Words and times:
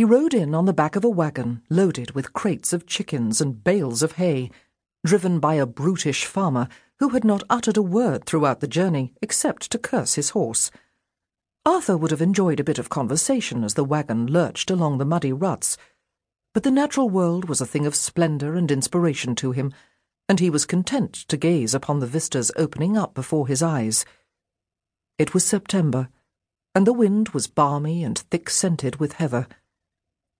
He 0.00 0.04
rode 0.04 0.32
in 0.32 0.54
on 0.54 0.64
the 0.64 0.72
back 0.72 0.96
of 0.96 1.04
a 1.04 1.10
wagon 1.10 1.60
loaded 1.68 2.12
with 2.12 2.32
crates 2.32 2.72
of 2.72 2.86
chickens 2.86 3.38
and 3.42 3.62
bales 3.62 4.02
of 4.02 4.12
hay, 4.12 4.50
driven 5.04 5.40
by 5.40 5.56
a 5.56 5.66
brutish 5.66 6.24
farmer 6.24 6.68
who 7.00 7.10
had 7.10 7.22
not 7.22 7.42
uttered 7.50 7.76
a 7.76 7.82
word 7.82 8.24
throughout 8.24 8.60
the 8.60 8.66
journey 8.66 9.12
except 9.20 9.70
to 9.70 9.78
curse 9.78 10.14
his 10.14 10.30
horse. 10.30 10.70
Arthur 11.66 11.98
would 11.98 12.12
have 12.12 12.22
enjoyed 12.22 12.58
a 12.58 12.64
bit 12.64 12.78
of 12.78 12.88
conversation 12.88 13.62
as 13.62 13.74
the 13.74 13.84
wagon 13.84 14.26
lurched 14.26 14.70
along 14.70 14.96
the 14.96 15.04
muddy 15.04 15.34
ruts, 15.34 15.76
but 16.54 16.62
the 16.62 16.70
natural 16.70 17.10
world 17.10 17.46
was 17.46 17.60
a 17.60 17.66
thing 17.66 17.84
of 17.84 17.94
splendour 17.94 18.54
and 18.54 18.70
inspiration 18.70 19.34
to 19.34 19.52
him, 19.52 19.70
and 20.30 20.40
he 20.40 20.48
was 20.48 20.64
content 20.64 21.12
to 21.12 21.36
gaze 21.36 21.74
upon 21.74 22.00
the 22.00 22.06
vistas 22.06 22.50
opening 22.56 22.96
up 22.96 23.12
before 23.12 23.46
his 23.46 23.62
eyes. 23.62 24.06
It 25.18 25.34
was 25.34 25.44
September, 25.44 26.08
and 26.74 26.86
the 26.86 26.94
wind 26.94 27.28
was 27.34 27.48
balmy 27.48 28.02
and 28.02 28.18
thick 28.18 28.48
scented 28.48 28.96
with 28.96 29.12
heather. 29.12 29.46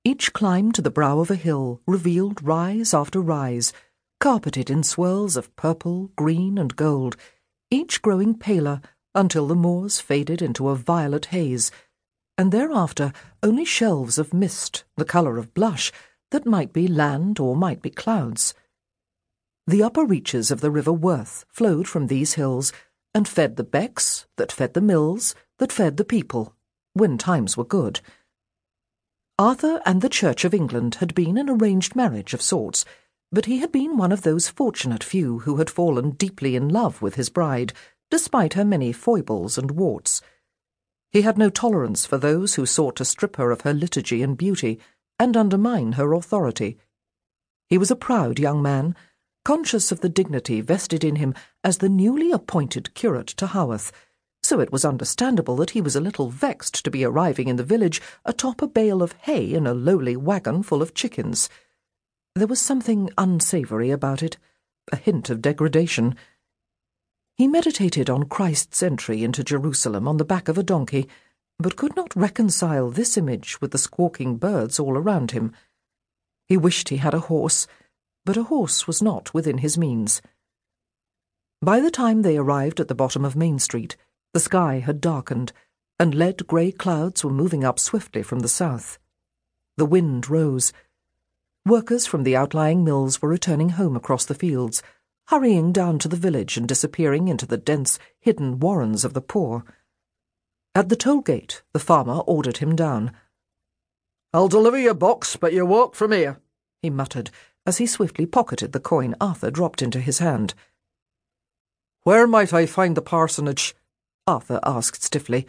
Each 0.05 0.32
climb 0.32 0.73
to 0.73 0.83
the 0.83 0.91
brow 0.91 1.20
of 1.20 1.30
a 1.30 1.34
hill 1.34 1.80
revealed 1.87 2.43
rise 2.43 2.95
after 2.95 3.20
rise, 3.20 3.73
carpeted 4.19 4.70
in 4.70 4.83
swirls 4.83 5.37
of 5.37 5.55
purple, 5.56 6.11
green, 6.16 6.59
and 6.59 6.75
gold, 6.75 7.16
each 7.70 8.01
growing 8.02 8.39
paler 8.39 8.80
until 9.15 9.47
the 9.47 9.55
moors 9.55 10.01
faded 10.01 10.41
into 10.41 10.69
a 10.69 10.77
violet 10.77 11.27
haze 11.27 11.70
and 12.41 12.52
thereafter 12.52 13.12
only 13.42 13.66
shelves 13.66 14.16
of 14.16 14.33
mist, 14.33 14.84
the 14.97 15.05
colour 15.05 15.37
of 15.37 15.52
blush, 15.52 15.92
that 16.30 16.47
might 16.47 16.73
be 16.73 16.89
land 16.89 17.39
or 17.39 17.55
might 17.55 17.83
be 17.83 17.91
clouds. 17.91 18.55
The 19.67 19.83
upper 19.83 20.06
reaches 20.06 20.51
of 20.51 20.62
the 20.62 20.70
River 20.70 20.91
Worth 20.91 21.45
flowed 21.51 21.87
from 21.87 22.06
these 22.06 22.34
hills 22.34 22.73
and 23.12 23.28
fed 23.28 23.56
the 23.56 23.62
becks, 23.62 24.27
that 24.39 24.51
fed 24.51 24.73
the 24.73 24.80
mills, 24.80 25.34
that 25.59 25.70
fed 25.70 25.98
the 25.98 26.05
people, 26.05 26.55
when 26.95 27.19
times 27.19 27.59
were 27.59 27.64
good. 27.64 28.01
Arthur 29.41 29.80
and 29.87 30.03
the 30.03 30.11
Church 30.11 30.45
of 30.45 30.53
England 30.53 30.97
had 30.97 31.15
been 31.15 31.39
an 31.39 31.48
arranged 31.48 31.97
marriage 31.97 32.35
of 32.35 32.43
sorts, 32.43 32.84
but 33.33 33.47
he 33.47 33.61
had 33.61 33.73
been 33.73 33.97
one 33.97 34.12
of 34.12 34.20
those 34.20 34.51
fortunate 34.51 35.03
few 35.03 35.39
who 35.39 35.56
had 35.56 35.70
fallen 35.70 36.11
deeply 36.11 36.56
in 36.56 36.69
love 36.69 37.01
with 37.01 37.14
his 37.14 37.31
bride, 37.31 37.73
despite 38.11 38.53
her 38.53 38.67
many 38.67 38.92
foibles 38.92 39.56
and 39.56 39.70
warts. 39.70 40.20
He 41.11 41.23
had 41.23 41.39
no 41.39 41.48
tolerance 41.48 42.05
for 42.05 42.19
those 42.19 42.56
who 42.56 42.67
sought 42.67 42.97
to 42.97 43.05
strip 43.06 43.37
her 43.37 43.51
of 43.51 43.62
her 43.62 43.73
liturgy 43.73 44.23
and 44.23 44.37
beauty 44.37 44.79
and 45.19 45.34
undermine 45.34 45.92
her 45.92 46.12
authority. 46.12 46.77
He 47.67 47.79
was 47.79 47.91
a 47.91 47.97
proud 47.97 48.39
young 48.39 48.61
man, 48.61 48.95
conscious 49.42 49.91
of 49.91 50.01
the 50.01 50.11
dignity 50.11 50.61
vested 50.61 51.03
in 51.03 51.17
him 51.17 51.33
as 51.64 51.79
the 51.79 51.89
newly 51.89 52.31
appointed 52.31 52.92
curate 52.92 53.29
to 53.29 53.47
Haworth, 53.47 53.91
so 54.51 54.59
it 54.59 54.73
was 54.73 54.84
understandable 54.84 55.55
that 55.55 55.70
he 55.70 55.81
was 55.81 55.95
a 55.95 56.01
little 56.01 56.29
vexed 56.29 56.84
to 56.84 56.91
be 56.91 57.05
arriving 57.05 57.47
in 57.47 57.55
the 57.55 57.62
village 57.62 58.03
atop 58.25 58.61
a 58.61 58.67
bale 58.67 59.01
of 59.01 59.12
hay 59.12 59.55
in 59.55 59.65
a 59.65 59.73
lowly 59.73 60.17
wagon 60.17 60.61
full 60.61 60.83
of 60.83 60.92
chickens. 60.92 61.48
There 62.34 62.48
was 62.48 62.61
something 62.61 63.11
unsavoury 63.17 63.92
about 63.92 64.25
it, 64.25 64.39
a 64.91 64.97
hint 64.97 65.31
of 65.31 65.41
degradation. 65.41 66.17
He 67.37 67.47
meditated 67.47 68.11
on 68.11 68.25
Christ's 68.25 68.83
entry 68.83 69.23
into 69.23 69.45
Jerusalem 69.45 70.09
on 70.09 70.17
the 70.17 70.25
back 70.25 70.48
of 70.48 70.59
a 70.59 70.64
donkey, 70.64 71.07
but 71.61 71.77
could 71.77 71.95
not 71.95 72.17
reconcile 72.17 72.91
this 72.91 73.17
image 73.17 73.61
with 73.61 73.70
the 73.70 73.79
squawking 73.79 74.37
birds 74.37 74.81
all 74.81 74.98
around 74.98 75.31
him. 75.31 75.53
He 76.48 76.57
wished 76.57 76.89
he 76.89 76.97
had 76.97 77.14
a 77.14 77.20
horse, 77.31 77.69
but 78.25 78.37
a 78.37 78.42
horse 78.42 78.89
was 78.89 79.01
not 79.01 79.33
within 79.33 79.59
his 79.59 79.79
means. 79.79 80.20
By 81.62 81.79
the 81.79 81.92
time 81.92 82.23
they 82.23 82.37
arrived 82.37 82.81
at 82.81 82.89
the 82.89 82.97
bottom 82.97 83.25
of 83.25 83.37
Main 83.37 83.61
Street, 83.61 83.97
the 84.33 84.41
sky 84.41 84.78
had 84.78 85.00
darkened, 85.00 85.53
and 85.98 86.14
lead 86.14 86.47
grey 86.47 86.73
clouds 86.73 87.25
were 87.25 87.31
moving 87.31 87.64
up 87.64 87.78
swiftly 87.78 88.23
from 88.23 88.41
the 88.41 88.48
south. 88.48 88.98
The 89.77 89.86
wind 89.86 90.31
rose. 90.31 90.73
Workers 91.67 92.06
from 92.06 92.25
the 92.25 92.36
outlying 92.36 92.84
mills 92.84 93.20
were 93.20 93.28
returning 93.28 93.70
home 93.70 93.97
across 93.97 94.25
the 94.25 94.34
fields 94.34 94.83
hurrying 95.31 95.70
down 95.70 95.97
to 95.97 96.08
the 96.08 96.17
village 96.17 96.56
and 96.56 96.67
disappearing 96.67 97.29
into 97.29 97.46
the 97.46 97.57
dense, 97.57 98.01
hidden 98.18 98.58
warrens 98.58 99.05
of 99.05 99.14
the 99.14 99.20
poor. 99.20 99.63
At 100.74 100.89
the 100.89 100.97
toll 100.97 101.20
gate, 101.20 101.62
the 101.73 101.79
farmer 101.79 102.18
ordered 102.27 102.57
him 102.57 102.74
down. 102.74 103.12
I'll 104.35 104.48
deliver 104.48 104.77
your 104.77 104.95
box, 104.95 105.36
but 105.36 105.52
you 105.52 105.64
walk 105.64 105.95
from 105.95 106.11
here, 106.11 106.41
he 106.83 106.91
muttered 106.91 107.30
as 107.64 107.79
he 107.79 107.86
swiftly 107.86 108.27
pocketed 108.27 108.73
the 108.73 108.80
coin 108.80 109.14
Arthur 109.20 109.52
dropped 109.52 109.83
into 109.83 110.01
his 110.01 110.18
hand. 110.18 110.55
Where 112.02 112.27
might 112.27 112.52
I 112.52 112.67
find 112.67 112.97
the 112.97 113.02
parsonage? 113.02 113.77
Arthur 114.27 114.61
asked 114.63 115.03
stiffly. 115.03 115.47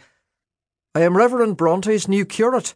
I 0.94 1.00
am 1.00 1.16
Reverend 1.16 1.56
Bronte's 1.56 2.08
new 2.08 2.24
curate. 2.24 2.74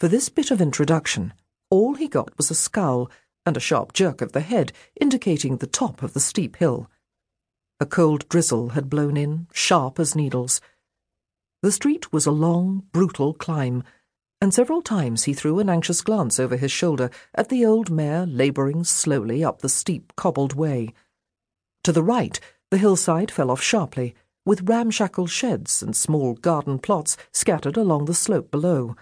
For 0.00 0.08
this 0.08 0.28
bit 0.28 0.50
of 0.50 0.60
introduction, 0.60 1.32
all 1.70 1.94
he 1.94 2.08
got 2.08 2.36
was 2.36 2.50
a 2.50 2.54
scowl 2.54 3.10
and 3.44 3.56
a 3.56 3.60
sharp 3.60 3.92
jerk 3.92 4.20
of 4.20 4.32
the 4.32 4.40
head 4.40 4.72
indicating 5.00 5.56
the 5.56 5.66
top 5.66 6.02
of 6.02 6.12
the 6.12 6.20
steep 6.20 6.56
hill. 6.56 6.90
A 7.80 7.86
cold 7.86 8.28
drizzle 8.28 8.70
had 8.70 8.90
blown 8.90 9.16
in, 9.16 9.46
sharp 9.52 9.98
as 9.98 10.16
needles. 10.16 10.60
The 11.62 11.72
street 11.72 12.12
was 12.12 12.26
a 12.26 12.30
long, 12.30 12.84
brutal 12.92 13.34
climb, 13.34 13.82
and 14.40 14.54
several 14.54 14.82
times 14.82 15.24
he 15.24 15.34
threw 15.34 15.58
an 15.58 15.68
anxious 15.68 16.00
glance 16.00 16.38
over 16.38 16.56
his 16.56 16.70
shoulder 16.70 17.10
at 17.34 17.48
the 17.48 17.64
old 17.64 17.90
mare 17.90 18.26
labouring 18.26 18.84
slowly 18.84 19.42
up 19.42 19.62
the 19.62 19.68
steep, 19.68 20.12
cobbled 20.16 20.54
way. 20.54 20.92
To 21.84 21.92
the 21.92 22.02
right, 22.02 22.38
the 22.70 22.78
hillside 22.78 23.30
fell 23.30 23.50
off 23.50 23.62
sharply, 23.62 24.14
with 24.48 24.66
ramshackle 24.66 25.26
sheds 25.26 25.82
and 25.82 25.94
small 25.94 26.32
garden 26.32 26.78
plots 26.78 27.18
scattered 27.30 27.76
along 27.76 28.06
the 28.06 28.14
slope 28.14 28.50
below. 28.50 28.96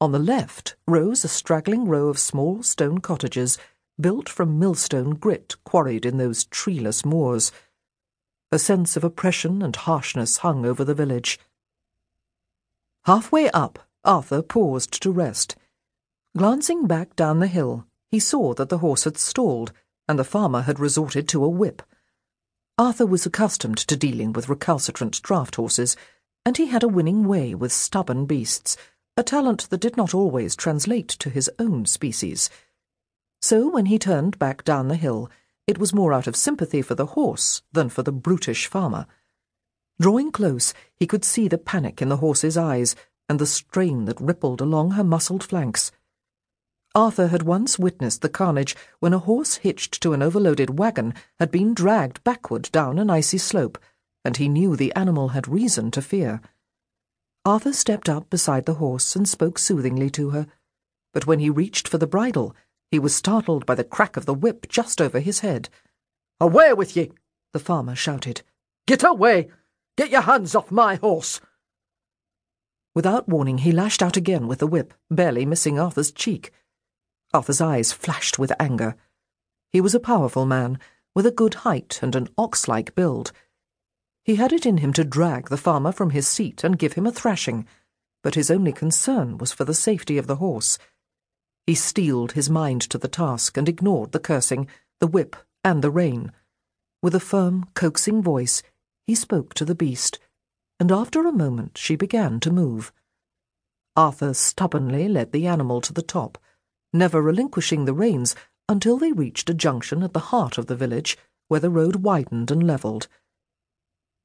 On 0.00 0.10
the 0.10 0.18
left 0.18 0.74
rose 0.88 1.24
a 1.24 1.28
straggling 1.28 1.84
row 1.84 2.08
of 2.08 2.18
small 2.18 2.64
stone 2.64 2.98
cottages 2.98 3.58
built 4.00 4.28
from 4.28 4.58
millstone 4.58 5.10
grit 5.10 5.54
quarried 5.62 6.04
in 6.04 6.16
those 6.16 6.46
treeless 6.46 7.04
moors. 7.04 7.52
A 8.50 8.58
sense 8.58 8.96
of 8.96 9.04
oppression 9.04 9.62
and 9.62 9.76
harshness 9.76 10.38
hung 10.38 10.66
over 10.66 10.82
the 10.82 10.94
village. 10.94 11.38
Halfway 13.04 13.48
up, 13.52 13.78
Arthur 14.02 14.42
paused 14.42 15.00
to 15.00 15.12
rest. 15.12 15.54
Glancing 16.36 16.88
back 16.88 17.14
down 17.14 17.38
the 17.38 17.46
hill, 17.46 17.86
he 18.10 18.18
saw 18.18 18.52
that 18.54 18.70
the 18.70 18.78
horse 18.78 19.04
had 19.04 19.16
stalled 19.16 19.72
and 20.08 20.18
the 20.18 20.24
farmer 20.24 20.62
had 20.62 20.80
resorted 20.80 21.28
to 21.28 21.44
a 21.44 21.48
whip. 21.48 21.84
Arthur 22.78 23.06
was 23.06 23.24
accustomed 23.24 23.78
to 23.78 23.96
dealing 23.96 24.32
with 24.32 24.48
recalcitrant 24.48 25.22
draught 25.22 25.56
horses, 25.56 25.96
and 26.44 26.56
he 26.56 26.66
had 26.66 26.82
a 26.82 26.88
winning 26.88 27.26
way 27.26 27.54
with 27.54 27.72
stubborn 27.72 28.26
beasts 28.26 28.76
a 29.16 29.22
talent 29.22 29.70
that 29.70 29.80
did 29.80 29.96
not 29.96 30.12
always 30.12 30.54
translate 30.54 31.08
to 31.08 31.30
his 31.30 31.50
own 31.58 31.86
species. 31.86 32.50
So 33.40 33.70
when 33.70 33.86
he 33.86 33.98
turned 33.98 34.38
back 34.38 34.62
down 34.62 34.88
the 34.88 34.96
hill, 34.96 35.30
it 35.66 35.78
was 35.78 35.94
more 35.94 36.12
out 36.12 36.26
of 36.26 36.36
sympathy 36.36 36.82
for 36.82 36.94
the 36.94 37.06
horse 37.06 37.62
than 37.72 37.88
for 37.88 38.02
the 38.02 38.12
brutish 38.12 38.66
farmer. 38.66 39.06
Drawing 39.98 40.30
close, 40.30 40.74
he 40.94 41.06
could 41.06 41.24
see 41.24 41.48
the 41.48 41.56
panic 41.56 42.02
in 42.02 42.10
the 42.10 42.18
horse's 42.18 42.58
eyes 42.58 42.94
and 43.26 43.38
the 43.38 43.46
strain 43.46 44.04
that 44.04 44.20
rippled 44.20 44.60
along 44.60 44.90
her 44.90 45.04
muscled 45.04 45.42
flanks. 45.42 45.90
Arthur 46.96 47.26
had 47.26 47.42
once 47.42 47.78
witnessed 47.78 48.22
the 48.22 48.28
carnage 48.30 48.74
when 49.00 49.12
a 49.12 49.18
horse 49.18 49.56
hitched 49.56 50.02
to 50.02 50.14
an 50.14 50.22
overloaded 50.22 50.78
wagon 50.78 51.12
had 51.38 51.50
been 51.50 51.74
dragged 51.74 52.24
backward 52.24 52.70
down 52.72 52.98
an 52.98 53.10
icy 53.10 53.36
slope, 53.36 53.76
and 54.24 54.38
he 54.38 54.48
knew 54.48 54.74
the 54.74 54.94
animal 54.94 55.28
had 55.28 55.46
reason 55.46 55.90
to 55.90 56.00
fear. 56.00 56.40
Arthur 57.44 57.74
stepped 57.74 58.08
up 58.08 58.30
beside 58.30 58.64
the 58.64 58.80
horse 58.80 59.14
and 59.14 59.28
spoke 59.28 59.58
soothingly 59.58 60.08
to 60.08 60.30
her, 60.30 60.46
but 61.12 61.26
when 61.26 61.38
he 61.38 61.50
reached 61.50 61.86
for 61.86 61.98
the 61.98 62.06
bridle, 62.06 62.56
he 62.90 62.98
was 62.98 63.14
startled 63.14 63.66
by 63.66 63.74
the 63.74 63.84
crack 63.84 64.16
of 64.16 64.24
the 64.24 64.32
whip 64.32 64.66
just 64.66 64.98
over 64.98 65.20
his 65.20 65.40
head. 65.40 65.68
Away 66.40 66.72
with 66.72 66.96
ye! 66.96 67.12
the 67.52 67.58
farmer 67.58 67.94
shouted. 67.94 68.40
Get 68.86 69.04
away! 69.04 69.50
Get 69.98 70.08
your 70.08 70.22
hands 70.22 70.54
off 70.54 70.70
my 70.70 70.94
horse! 70.94 71.42
Without 72.94 73.28
warning, 73.28 73.58
he 73.58 73.70
lashed 73.70 74.02
out 74.02 74.16
again 74.16 74.46
with 74.48 74.60
the 74.60 74.66
whip, 74.66 74.94
barely 75.10 75.44
missing 75.44 75.78
Arthur's 75.78 76.10
cheek. 76.10 76.52
Arthur's 77.36 77.60
eyes 77.60 77.92
flashed 77.92 78.38
with 78.38 78.52
anger. 78.58 78.96
He 79.70 79.80
was 79.80 79.94
a 79.94 80.00
powerful 80.00 80.46
man, 80.46 80.78
with 81.14 81.26
a 81.26 81.30
good 81.30 81.54
height 81.54 82.00
and 82.02 82.14
an 82.14 82.28
ox 82.36 82.66
like 82.66 82.94
build 82.94 83.32
he 84.26 84.34
had 84.34 84.52
it 84.52 84.66
in 84.66 84.78
him 84.78 84.92
to 84.94 85.04
drag 85.04 85.50
the 85.50 85.56
farmer 85.56 85.92
from 85.92 86.10
his 86.10 86.26
seat 86.26 86.64
and 86.64 86.80
give 86.80 86.94
him 86.94 87.06
a 87.06 87.12
thrashing, 87.12 87.64
but 88.24 88.34
his 88.34 88.50
only 88.50 88.72
concern 88.72 89.38
was 89.38 89.52
for 89.52 89.64
the 89.64 89.72
safety 89.72 90.18
of 90.18 90.26
the 90.26 90.36
horse. 90.36 90.80
He 91.64 91.76
steeled 91.76 92.32
his 92.32 92.50
mind 92.50 92.82
to 92.90 92.98
the 92.98 93.06
task 93.06 93.56
and 93.56 93.68
ignored 93.68 94.10
the 94.10 94.18
cursing, 94.18 94.66
the 94.98 95.06
whip, 95.06 95.36
and 95.62 95.80
the 95.80 95.92
rain. 95.92 96.32
With 97.00 97.14
a 97.14 97.20
firm, 97.20 97.66
coaxing 97.74 98.20
voice, 98.20 98.64
he 99.06 99.14
spoke 99.14 99.54
to 99.54 99.64
the 99.64 99.76
beast, 99.76 100.18
and 100.80 100.90
after 100.90 101.24
a 101.24 101.30
moment 101.30 101.78
she 101.78 101.94
began 101.94 102.40
to 102.40 102.50
move. 102.50 102.92
Arthur 103.94 104.34
stubbornly 104.34 105.08
led 105.08 105.30
the 105.30 105.46
animal 105.46 105.80
to 105.82 105.92
the 105.92 106.02
top, 106.02 106.36
never 106.92 107.20
relinquishing 107.22 107.84
the 107.84 107.94
reins 107.94 108.34
until 108.68 108.98
they 108.98 109.12
reached 109.12 109.50
a 109.50 109.54
junction 109.54 110.02
at 110.02 110.12
the 110.12 110.30
heart 110.30 110.58
of 110.58 110.66
the 110.66 110.76
village, 110.76 111.16
where 111.48 111.60
the 111.60 111.70
road 111.70 111.96
widened 111.96 112.50
and 112.50 112.66
levelled. 112.66 113.08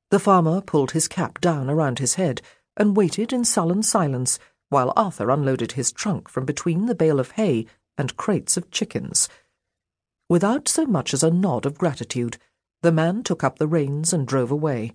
The 0.09 0.19
farmer 0.19 0.61
pulled 0.61 0.91
his 0.91 1.07
cap 1.07 1.39
down 1.39 1.69
around 1.69 1.99
his 1.99 2.15
head 2.15 2.41
and 2.75 2.97
waited 2.97 3.31
in 3.31 3.45
sullen 3.45 3.83
silence 3.83 4.39
while 4.69 4.93
Arthur 4.95 5.29
unloaded 5.29 5.73
his 5.73 5.91
trunk 5.91 6.29
from 6.29 6.45
between 6.45 6.85
the 6.85 6.95
bale 6.95 7.19
of 7.19 7.31
hay 7.31 7.65
and 7.97 8.17
crates 8.17 8.57
of 8.57 8.71
chickens. 8.71 9.27
Without 10.29 10.67
so 10.67 10.85
much 10.85 11.13
as 11.13 11.23
a 11.23 11.29
nod 11.29 11.65
of 11.65 11.77
gratitude, 11.77 12.37
the 12.81 12.91
man 12.91 13.21
took 13.21 13.43
up 13.43 13.59
the 13.59 13.67
reins 13.67 14.13
and 14.13 14.25
drove 14.25 14.49
away. 14.49 14.93